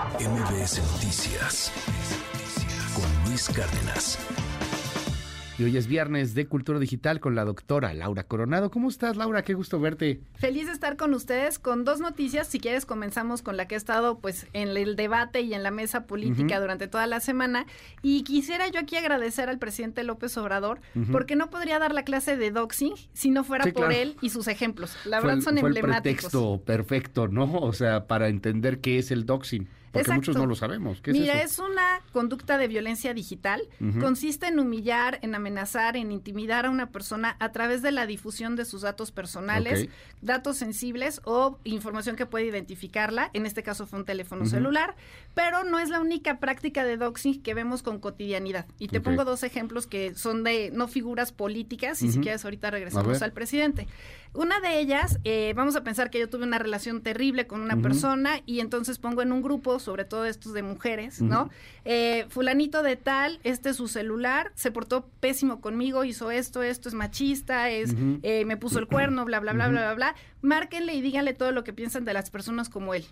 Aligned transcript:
MBS 0.00 0.80
Noticias 0.94 1.70
con 2.94 3.28
Luis 3.28 3.50
Cárdenas. 3.50 4.18
Y 5.58 5.64
hoy 5.64 5.76
es 5.76 5.88
viernes 5.88 6.34
de 6.34 6.46
Cultura 6.46 6.78
Digital 6.78 7.20
con 7.20 7.34
la 7.34 7.44
doctora 7.44 7.92
Laura 7.92 8.24
Coronado. 8.24 8.70
¿Cómo 8.70 8.88
estás, 8.88 9.18
Laura? 9.18 9.42
Qué 9.42 9.52
gusto 9.52 9.78
verte. 9.78 10.22
Feliz 10.36 10.68
de 10.68 10.72
estar 10.72 10.96
con 10.96 11.12
ustedes 11.12 11.58
con 11.58 11.84
dos 11.84 12.00
noticias. 12.00 12.48
Si 12.48 12.60
quieres, 12.60 12.86
comenzamos 12.86 13.42
con 13.42 13.58
la 13.58 13.68
que 13.68 13.74
ha 13.74 13.76
estado 13.76 14.20
pues 14.20 14.46
en 14.54 14.74
el 14.74 14.96
debate 14.96 15.42
y 15.42 15.52
en 15.52 15.62
la 15.62 15.70
mesa 15.70 16.06
política 16.06 16.58
durante 16.60 16.88
toda 16.88 17.06
la 17.06 17.20
semana. 17.20 17.66
Y 18.00 18.22
quisiera 18.22 18.68
yo 18.68 18.80
aquí 18.80 18.96
agradecer 18.96 19.50
al 19.50 19.58
presidente 19.58 20.02
López 20.02 20.34
Obrador 20.38 20.80
porque 21.12 21.36
no 21.36 21.50
podría 21.50 21.78
dar 21.78 21.92
la 21.92 22.04
clase 22.04 22.38
de 22.38 22.50
doxing 22.50 22.94
si 23.12 23.30
no 23.30 23.44
fuera 23.44 23.70
por 23.70 23.92
él 23.92 24.16
y 24.22 24.30
sus 24.30 24.48
ejemplos. 24.48 24.96
La 25.04 25.20
verdad 25.20 25.42
son 25.42 25.58
fue 25.58 25.68
emblemáticos. 25.68 26.06
El 26.06 26.14
pretexto 26.14 26.62
perfecto, 26.64 27.28
¿no? 27.28 27.52
O 27.58 27.74
sea, 27.74 28.06
para 28.06 28.28
entender 28.28 28.80
qué 28.80 28.98
es 28.98 29.10
el 29.10 29.26
doxing. 29.26 29.68
Porque 29.90 30.12
muchos 30.12 30.36
no 30.36 30.46
lo 30.46 30.54
sabemos. 30.54 31.00
¿Qué 31.00 31.12
Mira, 31.12 31.42
es, 31.42 31.58
una 31.58 32.00
conducta 32.12 32.58
de 32.58 32.68
violencia 32.68 33.14
digital. 33.14 33.62
Consiste 34.00 34.46
en 34.46 34.58
humillar, 34.58 35.18
en 35.22 35.34
amenazar, 35.34 35.96
en 35.96 36.12
intimidar 36.12 36.66
a 36.66 36.70
una 36.70 36.90
persona 36.90 37.36
a 37.40 37.52
través 37.52 37.82
de 37.82 37.92
la 37.92 38.06
difusión 38.06 38.56
de 38.56 38.64
sus 38.64 38.82
datos 38.82 39.10
personales, 39.10 39.88
datos 40.22 40.56
sensibles 40.56 41.20
o 41.24 41.58
información 41.64 42.16
que 42.16 42.26
puede 42.26 42.46
identificarla. 42.46 43.30
En 43.32 43.46
este 43.46 43.62
caso 43.62 43.86
fue 43.86 43.98
un 43.98 44.04
teléfono 44.04 44.46
celular. 44.46 44.94
Pero 45.34 45.64
no 45.64 45.78
es 45.78 45.88
la 45.88 46.00
única 46.00 46.38
práctica 46.38 46.84
de 46.84 46.96
doxing 46.96 47.42
que 47.42 47.54
vemos 47.54 47.82
con 47.82 47.98
cotidianidad. 47.98 48.66
Y 48.78 48.88
te 48.88 49.00
pongo 49.00 49.24
dos 49.24 49.42
ejemplos 49.42 49.86
que 49.86 50.14
son 50.14 50.44
de 50.44 50.70
no 50.72 50.88
figuras 50.88 51.32
políticas, 51.32 52.02
y 52.02 52.12
si 52.12 52.20
quieres 52.20 52.44
ahorita 52.44 52.70
regresamos 52.70 53.22
al 53.22 53.32
presidente. 53.32 53.86
Una 54.32 54.60
de 54.60 54.78
ellas, 54.78 55.18
eh, 55.24 55.52
vamos 55.56 55.74
a 55.74 55.82
pensar 55.82 56.08
que 56.08 56.20
yo 56.20 56.28
tuve 56.28 56.44
una 56.44 56.58
relación 56.58 57.02
terrible 57.02 57.48
con 57.48 57.60
una 57.60 57.76
persona 57.76 58.40
y 58.46 58.60
entonces 58.60 58.98
pongo 58.98 59.22
en 59.22 59.32
un 59.32 59.42
grupo, 59.42 59.79
sobre 59.80 60.04
todo 60.04 60.24
estos 60.24 60.52
de 60.52 60.62
mujeres, 60.62 61.20
¿no? 61.20 61.50
Eh, 61.84 62.26
fulanito 62.28 62.82
de 62.82 62.96
tal, 62.96 63.40
este 63.42 63.70
es 63.70 63.76
su 63.76 63.88
celular, 63.88 64.52
se 64.54 64.70
portó 64.70 65.08
pésimo 65.20 65.60
conmigo, 65.60 66.04
hizo 66.04 66.30
esto, 66.30 66.62
esto 66.62 66.88
es 66.88 66.94
machista, 66.94 67.70
es 67.70 67.94
eh, 68.22 68.44
me 68.44 68.56
puso 68.56 68.78
el 68.78 68.86
cuerno, 68.86 69.24
bla, 69.24 69.40
bla, 69.40 69.52
bla, 69.52 69.68
bla, 69.68 69.80
bla, 69.80 69.94
bla. 69.94 70.14
Márquenle 70.42 70.94
y 70.94 71.00
díganle 71.00 71.34
todo 71.34 71.52
lo 71.52 71.64
que 71.64 71.72
piensan 71.72 72.04
de 72.04 72.12
las 72.12 72.30
personas 72.30 72.68
como 72.68 72.94
él. 72.94 73.04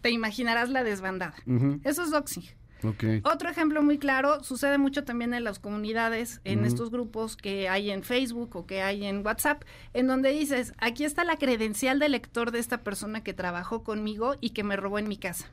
Te 0.00 0.10
imaginarás 0.10 0.68
la 0.70 0.82
desbandada. 0.82 1.34
Eso 1.84 2.02
es 2.02 2.10
doxing. 2.10 2.44
Otro 3.22 3.48
ejemplo 3.48 3.82
muy 3.82 3.98
claro, 3.98 4.42
sucede 4.42 4.78
mucho 4.78 5.04
también 5.04 5.34
en 5.34 5.44
las 5.44 5.58
comunidades, 5.58 6.40
en 6.44 6.64
estos 6.64 6.90
grupos 6.90 7.36
que 7.36 7.68
hay 7.68 7.90
en 7.90 8.02
Facebook 8.02 8.56
o 8.56 8.66
que 8.66 8.82
hay 8.82 9.04
en 9.04 9.24
WhatsApp, 9.24 9.62
en 9.94 10.08
donde 10.08 10.30
dices, 10.30 10.72
aquí 10.78 11.04
está 11.04 11.24
la 11.24 11.36
credencial 11.36 11.98
de 11.98 12.08
lector 12.08 12.50
de 12.50 12.58
esta 12.58 12.82
persona 12.82 13.22
que 13.22 13.34
trabajó 13.34 13.84
conmigo 13.84 14.34
y 14.40 14.50
que 14.50 14.64
me 14.64 14.76
robó 14.76 14.98
en 14.98 15.08
mi 15.08 15.16
casa. 15.16 15.52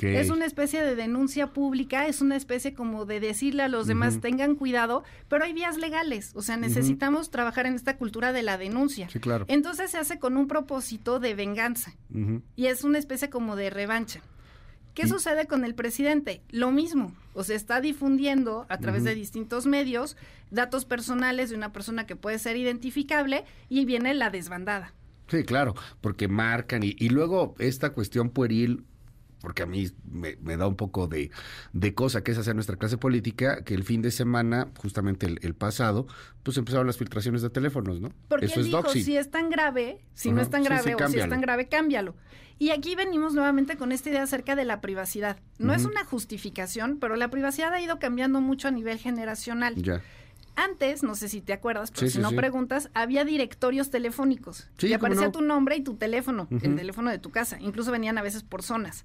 Es 0.00 0.30
una 0.30 0.46
especie 0.46 0.82
de 0.82 0.96
denuncia 0.96 1.48
pública, 1.48 2.06
es 2.06 2.22
una 2.22 2.36
especie 2.36 2.72
como 2.72 3.04
de 3.04 3.20
decirle 3.20 3.62
a 3.62 3.68
los 3.68 3.86
demás 3.86 4.20
tengan 4.20 4.54
cuidado, 4.54 5.04
pero 5.28 5.44
hay 5.44 5.52
vías 5.52 5.76
legales, 5.76 6.32
o 6.34 6.40
sea, 6.40 6.56
necesitamos 6.56 7.30
trabajar 7.30 7.66
en 7.66 7.74
esta 7.74 7.98
cultura 7.98 8.32
de 8.32 8.42
la 8.42 8.56
denuncia. 8.56 9.08
Sí, 9.10 9.20
claro. 9.20 9.44
Entonces 9.48 9.90
se 9.90 9.98
hace 9.98 10.18
con 10.18 10.36
un 10.38 10.48
propósito 10.48 11.20
de 11.20 11.34
venganza 11.34 11.94
y 12.56 12.66
es 12.66 12.84
una 12.84 12.98
especie 12.98 13.28
como 13.28 13.54
de 13.56 13.70
revancha. 13.70 14.22
¿Qué 14.94 15.06
sucede 15.06 15.46
con 15.46 15.66
el 15.66 15.74
presidente? 15.74 16.40
Lo 16.48 16.70
mismo, 16.70 17.12
o 17.34 17.44
se 17.44 17.54
está 17.54 17.82
difundiendo 17.82 18.64
a 18.70 18.78
través 18.78 19.04
de 19.04 19.14
distintos 19.14 19.66
medios 19.66 20.16
datos 20.50 20.86
personales 20.86 21.50
de 21.50 21.56
una 21.56 21.70
persona 21.74 22.06
que 22.06 22.16
puede 22.16 22.38
ser 22.38 22.56
identificable 22.56 23.44
y 23.68 23.84
viene 23.84 24.14
la 24.14 24.30
desbandada. 24.30 24.94
Sí, 25.28 25.44
claro, 25.44 25.74
porque 26.00 26.28
marcan 26.28 26.82
y, 26.82 26.96
y 26.98 27.10
luego 27.10 27.54
esta 27.58 27.90
cuestión 27.90 28.30
pueril 28.30 28.86
porque 29.40 29.62
a 29.62 29.66
mí 29.66 29.88
me, 30.10 30.56
da 30.56 30.66
un 30.66 30.76
poco 30.76 31.08
de, 31.08 31.30
cosa 31.94 32.22
que 32.22 32.32
es 32.32 32.38
hacer 32.38 32.54
nuestra 32.54 32.76
clase 32.76 32.98
política, 32.98 33.62
que 33.64 33.74
el 33.74 33.84
fin 33.84 34.02
de 34.02 34.10
semana, 34.10 34.68
justamente 34.76 35.26
el, 35.26 35.54
pasado, 35.54 36.06
pues 36.42 36.56
empezaron 36.56 36.86
las 36.86 36.96
filtraciones 36.96 37.42
de 37.42 37.50
teléfonos, 37.50 38.00
¿no? 38.00 38.12
Porque 38.28 38.46
Eso 38.46 38.60
es 38.60 38.66
dijo, 38.66 38.88
si 38.90 39.16
es 39.16 39.30
tan 39.30 39.50
grave, 39.50 40.04
si 40.14 40.32
no 40.32 40.40
es 40.40 40.50
tan 40.50 40.62
grave 40.64 40.94
o 40.94 41.08
si 41.08 41.18
es 41.18 41.28
tan 41.28 41.40
grave, 41.40 41.68
cámbialo. 41.68 42.14
Y 42.58 42.70
aquí 42.70 42.96
venimos 42.96 43.34
nuevamente 43.34 43.76
con 43.76 43.92
esta 43.92 44.08
idea 44.08 44.22
acerca 44.22 44.56
de 44.56 44.64
la 44.64 44.80
privacidad. 44.80 45.38
No 45.58 45.74
es 45.74 45.84
una 45.84 46.04
justificación, 46.04 46.98
pero 46.98 47.14
la 47.16 47.28
privacidad 47.28 47.72
ha 47.74 47.80
ido 47.80 47.98
cambiando 47.98 48.40
mucho 48.40 48.68
a 48.68 48.70
nivel 48.70 48.98
generacional. 48.98 49.74
Ya. 49.74 50.00
Antes, 50.56 51.02
no 51.02 51.14
sé 51.14 51.28
si 51.28 51.42
te 51.42 51.52
acuerdas, 51.52 51.90
pero 51.90 52.08
si 52.08 52.18
no 52.18 52.30
preguntas, 52.32 52.90
había 52.94 53.24
directorios 53.24 53.90
telefónicos. 53.90 54.68
y 54.88 54.92
aparecía 54.94 55.30
tu 55.30 55.42
nombre 55.42 55.76
y 55.76 55.82
tu 55.82 55.94
teléfono, 55.96 56.48
el 56.50 56.76
teléfono 56.76 57.10
de 57.10 57.18
tu 57.18 57.30
casa. 57.30 57.58
Incluso 57.60 57.92
venían 57.92 58.16
a 58.18 58.22
veces 58.22 58.42
por 58.42 58.62
zonas. 58.62 59.04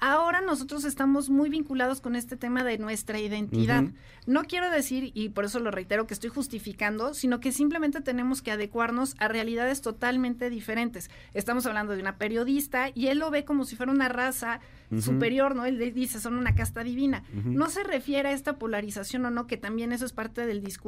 Ahora 0.00 0.40
nosotros 0.40 0.84
estamos 0.84 1.30
muy 1.30 1.48
vinculados 1.50 2.00
con 2.00 2.16
este 2.16 2.36
tema 2.36 2.64
de 2.64 2.78
nuestra 2.78 3.18
identidad. 3.20 3.84
No 4.26 4.44
quiero 4.44 4.70
decir, 4.70 5.12
y 5.14 5.30
por 5.30 5.44
eso 5.44 5.60
lo 5.60 5.70
reitero, 5.70 6.06
que 6.06 6.14
estoy 6.14 6.30
justificando, 6.30 7.14
sino 7.14 7.40
que 7.40 7.52
simplemente 7.52 8.00
tenemos 8.00 8.42
que 8.42 8.50
adecuarnos 8.50 9.14
a 9.18 9.28
realidades 9.28 9.80
totalmente 9.80 10.50
diferentes. 10.50 11.10
Estamos 11.32 11.64
hablando 11.66 11.94
de 11.94 12.00
una 12.00 12.16
periodista 12.16 12.90
y 12.94 13.06
él 13.06 13.18
lo 13.20 13.30
ve 13.30 13.44
como 13.44 13.64
si 13.64 13.76
fuera 13.76 13.92
una 13.92 14.08
raza 14.08 14.60
superior, 15.00 15.54
¿no? 15.54 15.66
Él 15.66 15.92
dice, 15.94 16.18
son 16.18 16.34
una 16.34 16.54
casta 16.54 16.82
divina. 16.82 17.22
No 17.44 17.68
se 17.68 17.84
refiere 17.84 18.30
a 18.30 18.32
esta 18.32 18.58
polarización 18.58 19.24
o 19.26 19.30
no, 19.30 19.46
que 19.46 19.56
también 19.56 19.92
eso 19.92 20.04
es 20.04 20.12
parte 20.12 20.46
del 20.46 20.62
discurso, 20.62 20.87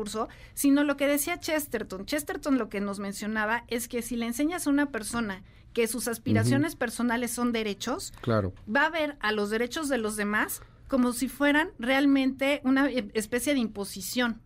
sino 0.55 0.85
lo 0.85 0.97
que 0.97 1.07
decía 1.07 1.41
Chesterton. 1.41 2.07
Chesterton 2.07 2.59
lo 2.59 2.69
que 2.69 2.81
nos 2.81 2.99
mencionaba 2.99 3.65
es 3.69 3.89
que 3.89 4.03
si 4.03 4.17
le 4.17 4.27
enseñas 4.27 4.67
a 4.67 4.71
una 4.71 4.91
persona 4.91 5.43
que 5.73 5.87
sus 5.87 6.09
aspiraciones 6.09 6.75
personales 6.75 7.31
son 7.31 7.53
derechos, 7.53 8.13
claro. 8.21 8.53
va 8.75 8.87
a 8.87 8.91
ver 8.91 9.17
a 9.21 9.33
los 9.33 9.51
derechos 9.51 9.89
de 9.89 9.99
los 9.99 10.17
demás 10.17 10.63
como 10.89 11.13
si 11.13 11.29
fueran 11.29 11.71
realmente 11.79 12.61
una 12.65 12.91
e, 12.91 13.09
especie 13.15 13.55
de 13.55 13.61
imposición. 13.61 14.41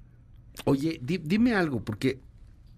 Oye, 0.66 1.00
dime 1.02 1.54
algo, 1.54 1.82
porque 1.82 2.20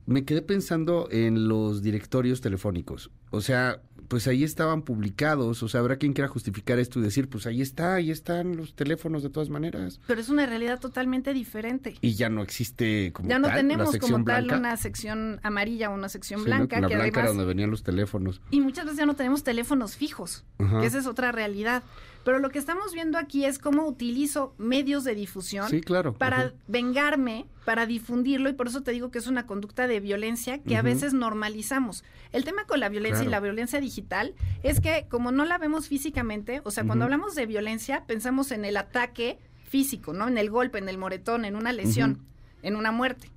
me 0.07 0.25
quedé 0.25 0.43
pensando 0.43 1.09
en 1.11 1.49
los 1.49 1.83
directorios 1.83 2.41
telefónicos. 2.41 3.11
O 3.31 3.41
sea, 3.41 3.81
pues 4.09 4.27
ahí 4.29 4.45
estaban 4.45 4.83
publicados, 4.83 5.63
o 5.63 5.69
sea, 5.69 5.81
habrá 5.81 5.97
quien 5.97 6.13
quiera 6.13 6.29
justificar 6.29 6.79
esto 6.79 7.01
y 7.01 7.03
decir, 7.03 7.29
pues 7.29 7.47
ahí 7.47 7.61
está, 7.61 7.95
ahí 7.95 8.11
están 8.11 8.57
los 8.57 8.75
teléfonos 8.75 9.23
de 9.23 9.31
todas 9.31 9.51
maneras. 9.51 10.01
Pero 10.07 10.21
es 10.21 10.29
una 10.29 10.47
realidad 10.47 10.81
totalmente 10.81 11.35
diferente. 11.35 11.97
Y 12.01 12.15
ya 12.15 12.29
no 12.29 12.43
existe 12.43 13.13
como 13.13 13.29
Ya 13.29 13.39
no 13.39 13.49
tal, 13.49 13.57
tenemos 13.57 13.97
como 13.99 14.25
tal 14.25 14.53
una 14.53 14.77
sección 14.77 15.41
amarilla 15.43 15.91
o 15.91 15.95
una 15.95 16.09
sección 16.09 16.45
blanca. 16.45 16.81
la 16.81 16.89
que 16.89 16.95
blanca 16.95 17.21
era 17.21 17.29
donde 17.29 17.45
venían 17.45 17.71
los 17.71 17.83
teléfonos. 17.83 18.41
Y 18.51 18.61
muchas 18.61 18.85
veces 18.85 18.99
ya 18.99 19.07
no 19.07 19.15
tenemos 19.15 19.43
teléfonos 19.43 19.97
fijos, 19.97 20.45
que 20.59 20.87
esa 20.87 20.99
es 20.99 21.07
otra 21.07 21.33
realidad. 21.33 21.83
Pero 22.25 22.41
lo 22.41 22.51
que 22.51 22.59
estamos 22.59 22.93
viendo 22.93 23.19
aquí 23.19 23.45
es 23.45 23.61
cómo 23.61 23.87
utilizo 23.87 24.55
medios 24.59 25.05
de 25.05 25.15
difusión 25.15 25.69
claro. 25.83 26.13
para 26.15 26.55
vengarme, 26.67 27.47
para 27.67 27.85
difundirlo, 27.85 28.49
y 28.49 28.53
por 28.53 28.69
eso 28.69 28.85
te 28.85 28.93
digo 28.93 29.11
que 29.11 29.19
es 29.19 29.27
una 29.27 29.45
conducta 29.45 29.89
de 29.89 29.99
violencia 29.99 30.63
que 30.63 30.77
a 30.77 30.83
veces 30.83 31.15
normalizamos. 31.15 32.05
El 32.31 32.45
tema 32.45 32.65
con 32.65 32.79
la 32.79 32.89
violencia 32.89 33.25
y 33.25 33.29
la 33.29 33.41
violencia 33.41 33.81
digital 33.81 34.35
es 34.63 34.81
que 34.81 35.07
como 35.11 35.33
no 35.33 35.45
la 35.45 35.59
vemos 35.59 35.89
físicamente, 35.89 36.63
o 36.63 36.71
sea, 36.71 36.85
cuando 36.85 37.05
hablamos 37.05 37.35
de 37.35 37.45
violencia, 37.45 38.05
pensamos 38.07 38.53
en 38.53 38.65
el 38.65 38.77
ataque 38.77 39.41
físico, 39.65 40.13
¿no? 40.13 40.29
En 40.29 40.39
el 40.39 40.49
golpe, 40.49 40.79
en 40.79 40.89
el 40.89 40.97
moretón, 40.97 41.45
en 41.45 41.57
una 41.57 41.73
lesión 41.73 42.23
en 42.67 42.77
una 42.77 42.91
muerte. 42.93 43.31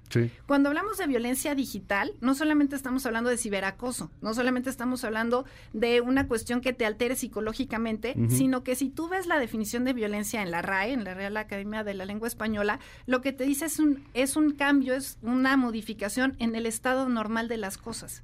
Cuando 0.47 0.69
hablamos 0.69 0.97
de 0.97 1.05
violencia 1.05 1.53
digital, 1.53 2.13
no 2.19 2.33
solamente 2.33 2.75
estamos 2.75 3.05
hablando 3.05 3.29
de 3.29 3.37
ciberacoso, 3.37 4.09
no 4.21 4.33
solamente 4.33 4.71
estamos 4.71 5.03
hablando 5.03 5.45
de 5.71 6.01
una 6.01 6.27
cuestión 6.27 6.61
que 6.61 6.73
te 6.73 6.87
altere 6.87 7.15
psicológicamente, 7.15 8.15
sino 8.27 8.63
que 8.63 8.75
si 8.75 8.89
tú 8.89 9.07
ves 9.07 9.27
la 9.27 9.37
definición 9.37 9.85
de 9.85 9.93
violencia 9.93 10.41
en 10.41 10.49
la 10.49 10.63
RAE, 10.63 10.93
en 10.93 11.03
la 11.03 11.13
Real 11.13 11.37
Academia 11.37 11.83
de 11.83 11.93
la 11.93 12.05
Lengua 12.05 12.27
Española, 12.27 12.79
lo 13.05 13.21
que 13.21 13.33
te 13.33 13.43
dice 13.43 13.65
es 13.65 13.77
un, 13.77 14.03
es 14.15 14.35
un 14.35 14.53
cambio, 14.53 14.95
es 14.95 15.19
una 15.21 15.55
modificación 15.57 16.35
en 16.39 16.55
el 16.55 16.65
estado 16.65 17.07
normal 17.07 17.47
de 17.47 17.57
las 17.57 17.77
cosas. 17.77 18.23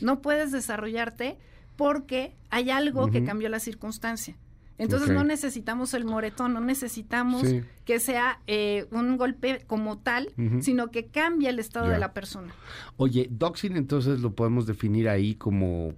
No 0.00 0.22
puedes 0.22 0.52
desarrollarte 0.52 1.36
porque 1.76 2.34
hay 2.48 2.70
algo 2.70 3.10
que 3.10 3.24
cambió 3.24 3.50
la 3.50 3.60
circunstancia. 3.60 4.36
Entonces 4.80 5.10
no 5.10 5.24
necesitamos 5.24 5.92
el 5.92 6.04
moretón, 6.06 6.54
no 6.54 6.60
necesitamos 6.60 7.44
que 7.84 8.00
sea 8.00 8.40
eh, 8.46 8.86
un 8.90 9.18
golpe 9.18 9.62
como 9.66 9.98
tal, 9.98 10.32
sino 10.60 10.90
que 10.90 11.06
cambie 11.06 11.50
el 11.50 11.58
estado 11.58 11.88
de 11.88 11.98
la 11.98 12.12
persona. 12.14 12.52
Oye, 12.96 13.28
doxing 13.30 13.76
entonces 13.76 14.20
lo 14.20 14.34
podemos 14.34 14.66
definir 14.66 15.08
ahí 15.08 15.34
como 15.34 15.92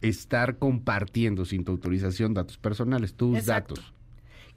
estar 0.00 0.58
compartiendo 0.58 1.44
sin 1.44 1.64
tu 1.64 1.72
autorización 1.72 2.34
datos 2.34 2.58
personales, 2.58 3.14
tus 3.14 3.46
datos 3.46 3.94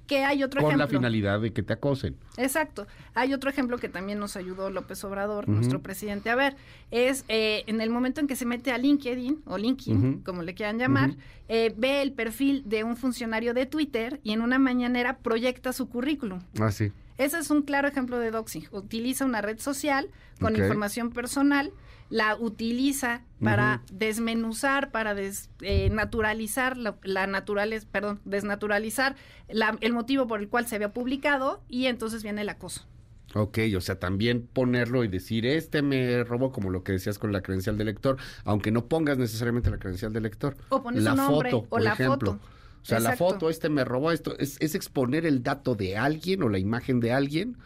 que 0.08 0.24
hay 0.24 0.44
otro 0.44 0.62
Con 0.62 0.72
ejemplo. 0.72 0.86
la 0.86 0.90
finalidad 0.90 1.40
de 1.42 1.52
que 1.54 1.62
te 1.62 1.74
acosen. 1.74 2.16
Exacto. 2.38 2.88
Hay 3.14 3.34
otro 3.34 3.50
ejemplo 3.50 3.78
que 3.78 3.90
también 3.90 4.18
nos 4.20 4.36
ayudó 4.38 4.70
López 4.70 5.04
Obrador, 5.04 5.48
nuestro 5.48 5.82
presidente, 5.82 6.30
a 6.30 6.36
ver, 6.36 6.56
es 6.92 7.26
eh, 7.28 7.64
en 7.68 7.82
el 7.82 7.90
momento 7.90 8.22
en 8.22 8.28
que 8.28 8.36
se 8.36 8.46
mete 8.46 8.72
a 8.72 8.78
LinkedIn, 8.78 9.44
o 9.46 9.58
LinkedIn, 9.58 10.22
como 10.24 10.42
le 10.42 10.54
quieran 10.56 10.80
llamar, 10.80 11.12
eh, 11.50 11.74
ve 11.78 12.02
el 12.02 12.14
perfil 12.14 12.64
de 12.66 12.84
un 12.84 12.96
funcionario 12.98 13.54
de 13.54 13.66
Twitter 13.66 14.20
y 14.24 14.32
en 14.32 14.42
una 14.42 14.58
mañanera 14.60 15.18
proyecta 15.20 15.74
su 15.74 15.90
currículum. 15.90 16.40
Ah, 16.60 16.72
sí. 16.72 16.92
Ese 17.18 17.40
es 17.40 17.50
un 17.50 17.64
claro 17.64 17.88
ejemplo 17.88 18.20
de 18.20 18.32
doxing. 18.32 18.68
Utiliza 18.72 19.26
una 19.26 19.42
red 19.42 19.60
social 19.60 20.10
con 20.40 20.56
información 20.56 21.12
personal 21.12 21.74
la 22.10 22.36
utiliza 22.38 23.22
para 23.44 23.82
desmenuzar, 23.92 24.92
para 24.92 25.14
desnaturalizar 25.14 26.78
eh, 26.78 26.94
la, 27.04 27.28
naturales, 27.28 27.86
perdón, 27.86 28.20
desnaturalizar 28.26 29.16
el 29.48 29.94
motivo 29.94 30.28
por 30.28 30.40
el 30.40 30.48
cual 30.48 30.68
se 30.68 30.76
había 30.76 30.94
publicado 30.94 31.62
y 31.68 31.86
entonces 31.86 32.24
viene 32.24 32.42
el 32.42 32.50
acoso. 32.50 32.86
Ok, 33.34 33.60
o 33.76 33.82
sea, 33.82 34.00
también 34.00 34.48
ponerlo 34.52 35.04
y 35.04 35.10
decir, 35.10 35.46
este 35.46 35.82
me 35.82 36.24
robó, 36.24 36.54
como 36.54 36.70
lo 36.70 36.84
que 36.84 36.94
decías 36.94 37.20
con 37.20 37.34
la 37.34 37.42
credencial 37.42 37.78
del 37.78 37.88
lector, 37.88 38.18
aunque 38.46 38.72
no 38.72 38.86
pongas 38.86 39.18
necesariamente 39.18 39.70
la 39.70 39.78
credencial 39.78 40.14
del 40.14 40.24
lector. 40.24 40.56
O 40.70 40.82
pones 40.82 41.04
la 41.04 41.14
nombre, 41.14 41.52
foto, 41.52 41.68
o 41.70 41.80
la 41.80 41.96
foto. 41.96 42.40
O 42.88 42.90
sea, 42.90 43.00
la 43.02 43.18
foto, 43.18 43.50
este 43.50 43.68
me 43.68 43.84
robó 43.84 44.14
esto, 44.14 44.40
es, 44.40 44.56
es 44.62 44.74
exponer 44.74 45.26
el 45.26 45.44
dato 45.44 45.76
de 45.76 45.98
alguien 45.98 46.42
o 46.42 46.48
la 46.48 46.58
imagen 46.58 47.02
de 47.02 47.12
alguien 47.12 47.58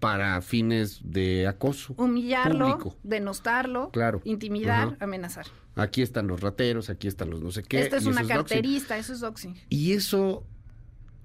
para 0.00 0.40
fines 0.40 1.00
de 1.04 1.46
acoso. 1.46 1.94
Humillarlo, 1.98 2.96
denostarlo, 3.02 3.90
claro. 3.90 4.22
intimidar, 4.24 4.96
amenazar. 4.98 5.44
Aquí 5.76 6.00
están 6.00 6.26
los 6.26 6.40
rateros, 6.40 6.88
aquí 6.88 7.06
están 7.06 7.28
los 7.28 7.42
no 7.42 7.50
sé 7.50 7.62
qué. 7.62 7.82
Esto 7.82 7.96
es 7.96 8.06
una 8.06 8.26
carterista, 8.26 8.96
eso 8.96 9.12
es 9.12 9.20
doxing. 9.20 9.60
Y 9.68 9.92
eso, 9.92 10.42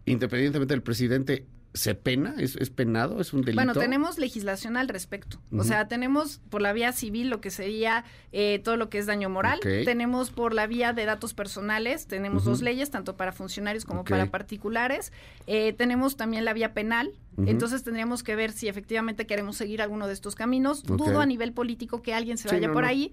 independientemente 0.05 0.73
del 0.73 0.83
presidente, 0.83 1.47
¿Se 1.77 1.93
pena? 1.93 2.33
¿Es, 2.39 2.69
penado? 2.71 3.21
¿Es 3.21 3.33
un 3.33 3.41
delito? 3.41 3.63
Bueno, 3.63 3.73
tenemos 3.73 4.17
legislación 4.17 4.77
al 4.77 4.87
respecto. 4.87 5.39
O 5.55 5.63
sea, 5.63 5.87
tenemos 5.87 6.41
por 6.49 6.61
la 6.61 6.73
vía 6.73 6.91
civil 6.91 7.29
lo 7.29 7.39
que 7.39 7.51
sería 7.51 8.03
eh, 8.31 8.59
todo 8.63 8.77
lo 8.77 8.89
que 8.89 8.97
es 8.97 9.05
daño 9.05 9.29
moral. 9.29 9.59
Tenemos 9.61 10.31
por 10.31 10.53
la 10.53 10.65
vía 10.65 10.93
de 10.93 11.05
datos 11.05 11.33
personales, 11.33 12.07
tenemos 12.07 12.45
dos 12.45 12.61
leyes, 12.61 12.89
tanto 12.89 13.15
para 13.15 13.31
funcionarios 13.31 13.85
como 13.85 14.03
para 14.03 14.25
particulares. 14.27 15.13
Eh, 15.45 15.73
tenemos 15.73 16.17
también 16.17 16.45
la 16.45 16.53
vía 16.53 16.73
penal. 16.73 17.13
Entonces 17.45 17.83
tendríamos 17.83 18.23
que 18.23 18.35
ver 18.35 18.51
si 18.51 18.67
efectivamente 18.67 19.27
queremos 19.27 19.57
seguir 19.57 19.83
alguno 19.83 20.07
de 20.07 20.13
estos 20.13 20.33
caminos. 20.33 20.83
Dudo 20.83 21.21
a 21.21 21.25
nivel 21.25 21.53
político 21.53 22.01
que 22.01 22.13
alguien 22.15 22.37
se 22.39 22.49
vaya 22.49 22.71
por 22.73 22.85
ahí. 22.85 23.11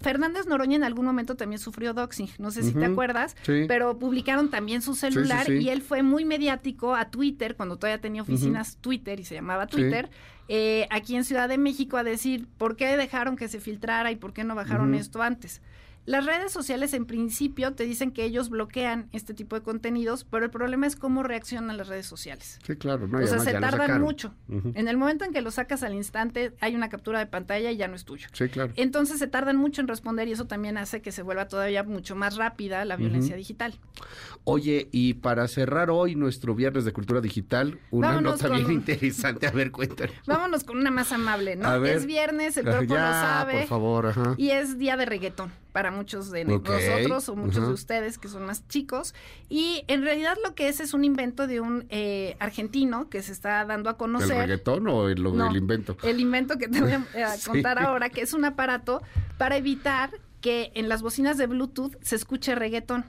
Fernández 0.00 0.46
Noroña 0.46 0.76
en 0.76 0.84
algún 0.84 1.04
momento 1.04 1.36
también 1.36 1.58
sufrió 1.58 1.94
doxing, 1.94 2.28
no 2.38 2.50
sé 2.50 2.62
si 2.62 2.72
te 2.72 2.84
acuerdas, 2.84 3.36
pero 3.68 3.98
publicaron 3.98 4.50
también 4.50 4.82
su 4.82 4.94
celular 4.94 5.50
y 5.50 5.68
él 5.70 5.82
fue 5.82 6.02
muy 6.02 6.24
mediático 6.24 6.94
a 6.94 7.10
Twitter, 7.10 7.56
cuando 7.56 7.76
todavía 7.76 8.00
tenía 8.00 8.22
oficinas 8.22 8.76
Twitter 8.80 9.20
y 9.20 9.24
se 9.24 9.34
llamaba 9.34 9.66
Twitter, 9.66 10.10
eh, 10.48 10.86
aquí 10.90 11.16
en 11.16 11.24
Ciudad 11.24 11.48
de 11.48 11.58
México 11.58 11.96
a 11.96 12.04
decir 12.04 12.46
por 12.58 12.76
qué 12.76 12.96
dejaron 12.96 13.36
que 13.36 13.48
se 13.48 13.60
filtrara 13.60 14.10
y 14.10 14.16
por 14.16 14.32
qué 14.32 14.44
no 14.44 14.54
bajaron 14.54 14.94
esto 14.94 15.22
antes. 15.22 15.62
Las 16.06 16.26
redes 16.26 16.52
sociales 16.52 16.92
en 16.92 17.06
principio 17.06 17.72
te 17.72 17.84
dicen 17.84 18.10
que 18.10 18.24
ellos 18.24 18.50
bloquean 18.50 19.08
este 19.12 19.32
tipo 19.32 19.56
de 19.56 19.62
contenidos, 19.62 20.24
pero 20.24 20.44
el 20.44 20.50
problema 20.50 20.86
es 20.86 20.96
cómo 20.96 21.22
reaccionan 21.22 21.78
las 21.78 21.88
redes 21.88 22.06
sociales. 22.06 22.58
Sí, 22.66 22.76
claro. 22.76 23.08
No, 23.08 23.18
o 23.18 23.26
sea, 23.26 23.38
se 23.38 23.52
tardan 23.52 24.00
mucho. 24.00 24.34
En 24.48 24.88
el 24.88 24.96
momento 24.96 25.24
en 25.24 25.32
que 25.32 25.40
lo 25.40 25.50
sacas 25.50 25.82
al 25.82 25.94
instante, 25.94 26.52
hay 26.60 26.74
una 26.74 26.88
captura 26.90 27.18
de 27.18 27.26
pantalla 27.26 27.70
y 27.70 27.76
ya 27.76 27.88
no 27.88 27.96
es 27.96 28.04
tuyo. 28.04 28.28
Sí, 28.32 28.48
claro. 28.48 28.72
Entonces 28.76 29.18
se 29.18 29.26
tardan 29.26 29.56
mucho 29.56 29.80
en 29.80 29.88
responder 29.88 30.28
y 30.28 30.32
eso 30.32 30.46
también 30.46 30.76
hace 30.76 31.00
que 31.00 31.10
se 31.10 31.22
vuelva 31.22 31.48
todavía 31.48 31.82
mucho 31.84 32.14
más 32.16 32.36
rápida 32.36 32.84
la 32.84 32.96
violencia 32.96 33.36
digital. 33.36 33.74
Oye, 34.44 34.88
y 34.92 35.14
para 35.14 35.48
cerrar 35.48 35.90
hoy 35.90 36.16
nuestro 36.16 36.54
viernes 36.54 36.84
de 36.84 36.92
cultura 36.92 37.22
digital, 37.22 37.78
una 37.90 38.20
nota 38.20 38.48
bien 38.48 38.70
interesante. 38.70 39.46
A 39.46 39.52
ver, 39.52 39.70
cuéntanos. 39.70 40.14
Vámonos 40.26 40.64
con 40.64 40.76
una 40.76 40.90
más 40.90 41.12
amable, 41.12 41.56
¿no? 41.56 41.84
Es 41.84 42.04
viernes, 42.04 42.56
el 42.58 42.64
cuerpo 42.64 42.94
lo 42.94 43.00
sabe. 43.00 43.60
Por 43.60 43.68
favor, 43.68 44.06
ajá. 44.06 44.34
Y 44.36 44.50
es 44.50 44.78
día 44.78 44.96
de 44.96 45.06
reggaetón 45.06 45.63
para 45.74 45.90
muchos 45.90 46.30
de 46.30 46.44
nosotros 46.44 47.28
o 47.28 47.34
muchos 47.34 47.66
de 47.66 47.74
ustedes 47.74 48.16
que 48.16 48.28
son 48.28 48.46
más 48.46 48.68
chicos. 48.68 49.12
Y 49.48 49.82
en 49.88 50.02
realidad 50.02 50.36
lo 50.44 50.54
que 50.54 50.68
es 50.68 50.78
es 50.78 50.94
un 50.94 51.02
invento 51.02 51.48
de 51.48 51.60
un 51.60 51.86
eh, 51.88 52.36
argentino 52.38 53.10
que 53.10 53.22
se 53.22 53.32
está 53.32 53.64
dando 53.64 53.90
a 53.90 53.96
conocer. 53.96 54.30
¿El 54.30 54.38
reggaetón 54.42 54.86
o 54.86 55.08
el, 55.08 55.18
invento? 55.56 55.96
El 56.04 56.20
invento 56.20 56.58
que 56.58 56.68
te 56.68 56.80
voy 56.80 56.92
a 56.92 57.02
contar 57.44 57.80
ahora, 57.80 58.08
que 58.08 58.20
es 58.20 58.34
un 58.34 58.44
aparato 58.44 59.02
para 59.36 59.56
evitar 59.56 60.10
que 60.40 60.70
en 60.76 60.88
las 60.88 61.02
bocinas 61.02 61.38
de 61.38 61.48
Bluetooth 61.48 61.96
se 62.02 62.14
escuche 62.14 62.54
reggaetón. 62.54 63.04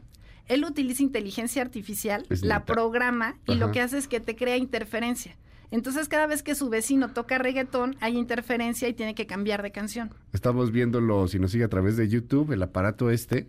Él 0.48 0.66
utiliza 0.66 1.04
inteligencia 1.04 1.62
artificial, 1.62 2.26
la 2.42 2.66
programa 2.66 3.38
y 3.46 3.56
lo 3.56 3.72
que 3.72 3.82
hace 3.82 4.00
es 4.00 4.08
que 4.08 4.20
te 4.20 4.36
crea 4.36 4.58
interferencia. 4.58 5.38
Entonces 5.72 6.08
cada 6.08 6.28
vez 6.28 6.44
que 6.44 6.56
su 6.56 6.70
vecino 6.70 7.10
toca 7.10 7.38
reggaetón 7.38 7.96
hay 8.02 8.18
interferencia 8.18 8.88
y 8.88 8.94
tiene 8.94 9.16
que 9.16 9.26
cambiar 9.26 9.62
de 9.64 9.72
canción. 9.72 10.14
Estamos 10.34 10.72
viéndolo, 10.72 11.28
si 11.28 11.40
nos 11.40 11.52
sigue 11.52 11.64
a 11.64 11.70
través 11.70 11.98
de 11.98 12.08
YouTube, 12.08 12.52
el 12.52 12.64
aparato 12.64 13.10
este. 13.10 13.48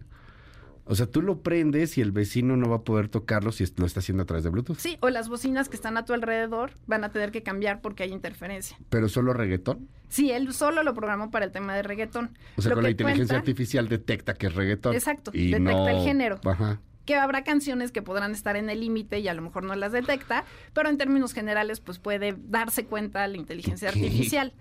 O 0.89 0.95
sea, 0.95 1.07
tú 1.07 1.21
lo 1.21 1.43
prendes 1.43 1.99
y 1.99 2.01
el 2.01 2.13
vecino 2.13 2.57
no 2.57 2.69
va 2.69 2.77
a 2.77 2.83
poder 2.83 3.09
tocarlo 3.09 3.51
si 3.51 3.65
lo 3.77 3.87
está 3.87 3.99
haciendo 3.99 4.23
a 4.23 4.27
través 4.27 4.45
de 4.45 4.51
Bluetooth. 4.51 4.79
Sí, 4.79 4.97
o 5.01 5.11
las 5.11 5.29
bocinas 5.29 5.69
que 5.69 5.75
están 5.75 5.97
a 5.97 6.05
tu 6.05 6.13
alrededor 6.13 6.75
van 6.87 7.03
a 7.03 7.11
tener 7.11 7.33
que 7.33 7.43
cambiar 7.43 7.81
porque 7.81 8.05
hay 8.05 8.13
interferencia. 8.13 8.79
¿Pero 8.89 9.09
solo 9.09 9.33
reggaetón? 9.33 9.89
Sí, 10.09 10.31
él 10.31 10.53
solo 10.53 10.85
lo 10.85 10.95
programó 10.95 11.33
para 11.33 11.45
el 11.45 11.51
tema 11.51 11.75
de 11.75 11.83
reggaetón. 11.83 12.39
O 12.57 12.63
sea, 12.63 12.73
con 12.73 12.85
la 12.85 12.91
inteligencia 12.91 13.37
artificial 13.37 13.89
detecta 13.89 14.35
que 14.35 14.47
es 14.47 14.55
reggaetón. 14.55 14.95
Exacto, 14.95 15.33
detecta 15.33 15.91
el 15.91 16.05
género. 16.05 16.41
Ajá 16.45 16.81
que 17.07 17.15
habrá 17.15 17.45
canciones 17.45 17.93
que 17.93 18.03
podrán 18.03 18.33
estar 18.33 18.57
en 18.57 18.69
el 18.69 18.81
límite 18.81 19.21
y 19.21 19.29
a 19.29 19.35
lo 19.35 19.41
mejor 19.41 19.63
no 19.63 19.75
las 19.77 19.93
detecta, 19.93 20.45
pero 20.75 20.89
en 20.91 20.99
términos 20.99 21.33
generales 21.33 21.81
pues 21.81 21.99
puede 21.99 22.37
darse 22.49 22.85
cuenta 22.85 23.27
la 23.29 23.37
inteligencia 23.37 23.89
artificial. 23.89 24.53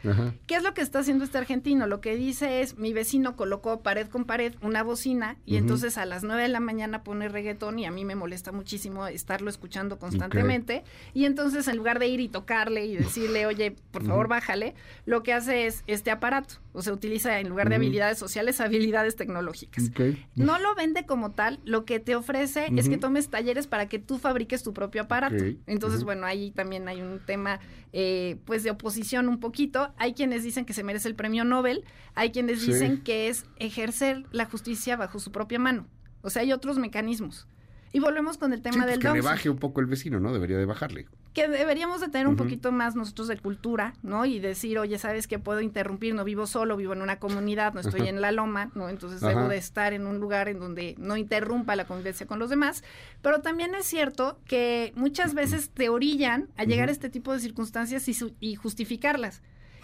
¿Qué 0.45 0.56
es 0.56 0.63
lo 0.63 0.74
que 0.74 0.81
está 0.81 1.00
haciendo 1.00 1.25
este 1.25 1.39
argentino? 1.39 1.88
Lo 1.88 2.01
que 2.01 2.15
dice 2.15 2.62
es, 2.62 2.77
mi 2.77 2.94
vecino 2.94 3.36
colocó 3.36 3.81
pared 3.81 4.07
con 4.07 4.25
pared 4.25 4.53
una 4.62 4.83
bocina 4.83 5.38
y 5.45 5.57
entonces 5.57 5.97
a 5.97 6.06
las 6.06 6.24
9 6.24 6.44
de 6.44 6.47
la 6.50 6.59
mañana 6.59 7.03
pone 7.03 7.27
reggaetón 7.27 7.80
y 7.80 7.86
a 7.86 7.92
mí 7.92 8.06
me 8.06 8.15
molesta 8.15 8.51
muchísimo 8.51 9.07
estarlo 9.07 9.50
escuchando 9.50 9.98
constantemente. 9.98 10.83
Y 11.15 11.25
entonces 11.25 11.68
en 11.68 11.77
lugar 11.77 11.98
de 11.98 12.07
ir 12.07 12.19
y 12.19 12.30
tocarle 12.30 12.86
y 12.86 12.95
decirle, 12.95 13.45
oye, 13.48 13.75
por 13.91 14.06
favor 14.06 14.27
bájale, 14.27 14.75
lo 15.07 15.24
que 15.24 15.33
hace 15.33 15.65
es 15.65 15.83
este 15.88 16.12
aparato, 16.12 16.56
o 16.74 16.83
se 16.83 16.91
utiliza 16.91 17.39
en 17.39 17.50
lugar 17.50 17.69
de 17.69 17.75
habilidades 17.75 18.19
sociales, 18.19 18.62
habilidades 18.62 19.15
tecnológicas. 19.15 19.89
No 20.36 20.59
lo 20.59 20.75
vende 20.75 21.07
como 21.07 21.31
tal, 21.31 21.59
lo 21.65 21.86
que 21.86 22.00
te 22.00 22.15
ofrece 22.15 22.34
es 22.43 22.89
que 22.89 22.97
tomes 22.97 23.29
talleres 23.29 23.67
para 23.67 23.87
que 23.87 23.99
tú 23.99 24.17
fabriques 24.17 24.63
tu 24.63 24.73
propio 24.73 25.03
aparato. 25.03 25.43
Entonces, 25.67 26.03
bueno, 26.03 26.25
ahí 26.25 26.51
también 26.51 26.87
hay 26.87 27.01
un 27.01 27.19
tema 27.25 27.59
eh, 27.93 28.37
pues 28.45 28.63
de 28.63 28.71
oposición 28.71 29.27
un 29.27 29.39
poquito. 29.39 29.93
Hay 29.97 30.13
quienes 30.13 30.43
dicen 30.43 30.65
que 30.65 30.73
se 30.73 30.83
merece 30.83 31.07
el 31.07 31.15
premio 31.15 31.43
Nobel, 31.43 31.83
hay 32.13 32.31
quienes 32.31 32.65
dicen 32.65 33.01
que 33.01 33.27
es 33.27 33.45
ejercer 33.57 34.25
la 34.31 34.45
justicia 34.45 34.95
bajo 34.95 35.19
su 35.19 35.31
propia 35.31 35.59
mano. 35.59 35.87
O 36.21 36.29
sea, 36.29 36.41
hay 36.41 36.51
otros 36.51 36.77
mecanismos. 36.77 37.47
Y 37.95 38.00
volvemos 38.01 38.38
con 38.38 38.51
el 38.51 38.62
tema 38.62 38.83
pues 38.83 38.88
del 38.88 39.00
que 39.00 39.09
le 39.09 39.21
baje 39.21 39.50
un 39.50 39.56
poco 39.56 39.80
el 39.80 39.86
vecino, 39.86 40.19
¿no? 40.19 40.33
Debería 40.33 40.57
de 40.57 40.65
bajarle. 40.65 41.07
Que 41.33 41.47
deberíamos 41.47 42.01
de 42.01 42.09
tener 42.09 42.27
un 42.27 42.36
poquito 42.36 42.74
más 42.74 42.94
nosotros 42.94 43.30
de 43.30 43.38
cultura, 43.38 43.94
¿no? 44.03 44.25
Y 44.25 44.39
decir, 44.39 44.77
oye, 44.80 44.97
¿sabes 44.97 45.27
qué 45.27 45.39
puedo 45.39 45.62
interrumpir? 45.62 46.13
No 46.13 46.25
vivo 46.25 46.45
solo, 46.45 46.75
vivo 46.75 46.92
en 46.92 47.01
una 47.01 47.19
comunidad, 47.19 47.74
no 47.74 47.80
estoy 47.80 48.09
en 48.09 48.19
la 48.19 48.33
loma, 48.33 48.69
¿no? 48.75 48.89
Entonces 48.89 49.21
debo 49.21 49.47
de 49.47 49.56
estar 49.56 49.94
en 49.94 50.07
un 50.07 50.19
lugar 50.19 50.50
en 50.50 50.59
donde 50.59 50.95
no 50.97 51.15
interrumpa 51.15 51.77
la 51.77 51.86
convivencia 51.86 52.27
con 52.27 52.38
los 52.38 52.50
demás. 52.50 52.83
Pero 53.21 53.39
también 53.39 53.74
es 53.75 53.86
cierto 53.86 54.39
que 54.44 54.91
muchas 54.98 55.34
veces 55.34 55.69
te 55.69 55.88
orillan 55.88 56.50
a 56.58 56.65
llegar 56.65 56.89
a 56.89 56.91
este 56.91 57.10
tipo 57.10 57.31
de 57.31 57.39
circunstancias 57.39 58.10
y, 58.10 58.36
y 58.41 58.55
justificarlas. 58.55 59.41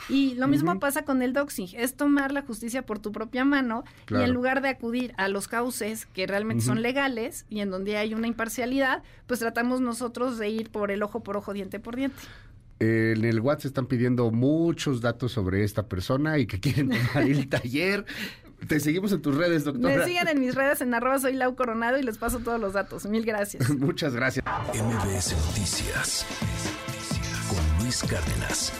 Y 0.09 0.35
lo 0.35 0.47
mismo 0.47 0.79
pasa 0.79 1.03
con 1.03 1.21
el 1.21 1.33
doxing, 1.33 1.69
es 1.73 1.95
tomar 1.95 2.31
la 2.31 2.41
justicia 2.41 2.81
por 2.85 2.99
tu 2.99 3.11
propia 3.11 3.45
mano 3.45 3.83
y 4.09 4.15
en 4.15 4.33
lugar 4.33 4.61
de 4.61 4.69
acudir 4.69 5.13
a 5.17 5.27
los 5.27 5.47
cauces 5.47 6.05
que 6.05 6.27
realmente 6.27 6.63
son 6.63 6.81
legales 6.81 7.45
y 7.49 7.59
en 7.59 7.69
donde 7.69 7.97
hay 7.97 8.13
una 8.13 8.27
imparcialidad, 8.27 9.03
pues 9.27 9.39
tratamos 9.39 9.81
nosotros 9.81 10.37
de 10.37 10.49
ir 10.49 10.69
por 10.69 10.91
el 10.91 11.03
ojo 11.03 11.21
por 11.21 11.37
ojo, 11.37 11.53
diente 11.53 11.79
por 11.79 11.95
diente. 11.95 12.17
en 12.79 13.23
el 13.23 13.39
WhatsApp 13.39 13.67
están 13.67 13.85
pidiendo 13.85 14.31
muchos 14.31 15.01
datos 15.01 15.31
sobre 15.31 15.63
esta 15.63 15.87
persona 15.87 16.39
y 16.39 16.47
que 16.47 16.59
quieren 16.59 16.89
tomar 16.89 17.23
el 17.27 17.47
taller. 17.49 18.05
Te 18.67 18.79
seguimos 18.79 19.11
en 19.11 19.21
tus 19.21 19.35
redes, 19.35 19.63
doctora. 19.63 19.97
Me 19.97 20.05
siguen 20.05 20.27
en 20.27 20.39
mis 20.39 20.53
redes 20.53 20.81
en 20.81 20.93
arroba 20.93 21.19
soy 21.19 21.33
Lau 21.33 21.55
Coronado 21.55 21.97
y 21.97 22.03
les 22.03 22.17
paso 22.17 22.39
todos 22.39 22.59
los 22.59 22.73
datos. 22.73 23.05
Mil 23.05 23.25
gracias. 23.25 23.69
Muchas 23.77 24.13
gracias. 24.13 24.45
MBS 24.45 25.35
Noticias 25.47 26.25
con 27.49 27.83
Luis 27.83 28.03
Cárdenas. 28.03 28.71